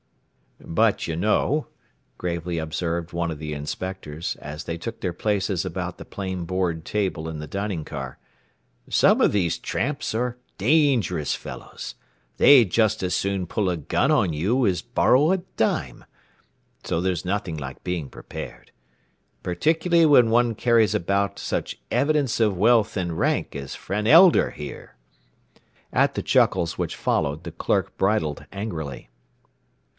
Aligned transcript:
"But 0.61 1.07
you 1.07 1.15
know," 1.15 1.67
gravely 2.17 2.57
observed 2.57 3.13
one 3.13 3.29
of 3.29 3.37
the 3.37 3.53
inspectors, 3.53 4.35
as 4.37 4.63
they 4.63 4.77
took 4.77 5.01
their 5.01 5.13
places 5.13 5.63
about 5.63 5.97
the 5.97 6.05
plain 6.05 6.45
board 6.45 6.85
table 6.85 7.27
in 7.27 7.37
the 7.39 7.47
dining 7.47 7.83
car, 7.85 8.17
"some 8.89 9.21
of 9.21 9.31
these 9.31 9.59
tramps 9.59 10.15
are 10.15 10.37
dangerous 10.57 11.35
fellows. 11.35 11.95
They'd 12.37 12.71
just 12.71 13.03
as 13.03 13.15
soon 13.15 13.45
pull 13.45 13.69
a 13.69 13.77
gun 13.77 14.09
on 14.11 14.33
you 14.33 14.65
as 14.65 14.81
borrow 14.81 15.31
a 15.31 15.37
dime. 15.57 16.05
So 16.83 16.99
there's 16.99 17.25
nothing 17.25 17.57
like 17.57 17.83
being 17.83 18.09
prepared. 18.09 18.71
Particularly 19.43 20.07
when 20.07 20.29
one 20.31 20.55
carries 20.55 20.95
about 20.95 21.37
such 21.37 21.79
evidence 21.91 22.39
of 22.39 22.57
wealth 22.57 22.97
and 22.97 23.17
rank 23.17 23.55
as 23.55 23.75
friend 23.75 24.07
Elder, 24.07 24.49
here." 24.51 24.95
At 25.93 26.15
the 26.15 26.23
chuckles 26.23 26.77
which 26.77 26.95
followed 26.95 27.43
the 27.43 27.51
clerk 27.51 27.97
bridled 27.97 28.45
angrily. 28.51 29.09